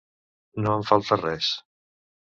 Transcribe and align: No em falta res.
No 0.63 0.73
em 0.79 0.87
falta 0.93 1.19
res. 1.23 1.51